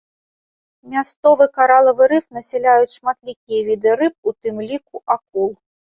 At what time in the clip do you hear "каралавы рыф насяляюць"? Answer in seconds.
1.57-2.93